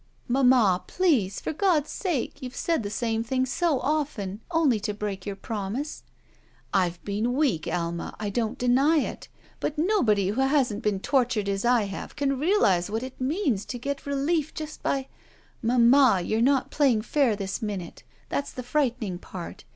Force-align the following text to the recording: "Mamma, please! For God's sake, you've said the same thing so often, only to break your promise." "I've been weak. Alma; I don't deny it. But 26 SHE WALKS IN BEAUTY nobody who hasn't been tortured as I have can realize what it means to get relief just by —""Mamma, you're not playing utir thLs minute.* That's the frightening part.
"Mamma, 0.27 0.83
please! 0.87 1.39
For 1.39 1.53
God's 1.53 1.91
sake, 1.91 2.41
you've 2.41 2.55
said 2.55 2.81
the 2.81 2.89
same 2.89 3.23
thing 3.23 3.45
so 3.45 3.79
often, 3.81 4.41
only 4.49 4.79
to 4.79 4.95
break 4.95 5.27
your 5.27 5.35
promise." 5.35 6.01
"I've 6.73 6.99
been 7.05 7.33
weak. 7.35 7.67
Alma; 7.67 8.15
I 8.19 8.31
don't 8.31 8.57
deny 8.57 8.97
it. 8.97 9.27
But 9.59 9.75
26 9.75 9.77
SHE 9.77 9.77
WALKS 9.77 9.77
IN 9.77 9.85
BEAUTY 9.85 9.93
nobody 9.93 10.27
who 10.29 10.41
hasn't 10.41 10.81
been 10.81 10.99
tortured 11.01 11.49
as 11.49 11.65
I 11.65 11.83
have 11.83 12.15
can 12.15 12.39
realize 12.39 12.89
what 12.89 13.03
it 13.03 13.21
means 13.21 13.63
to 13.65 13.77
get 13.77 14.07
relief 14.07 14.55
just 14.55 14.81
by 14.81 15.07
—""Mamma, 15.61 16.19
you're 16.21 16.41
not 16.41 16.71
playing 16.71 17.03
utir 17.03 17.37
thLs 17.37 17.61
minute.* 17.61 18.01
That's 18.29 18.51
the 18.53 18.63
frightening 18.63 19.19
part. 19.19 19.65